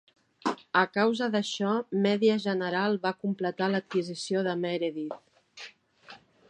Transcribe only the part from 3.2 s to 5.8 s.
completar l'adquisició de Meredith.